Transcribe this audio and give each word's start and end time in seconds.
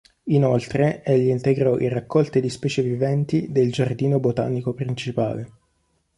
Inoltre, 0.33 1.03
egli 1.03 1.27
integrò 1.27 1.75
le 1.75 1.87
raccolte 1.87 2.39
di 2.39 2.49
specie 2.49 2.81
viventi 2.81 3.51
del 3.51 3.71
Giardino 3.71 4.19
botanico 4.19 4.73
principale. 4.73 5.51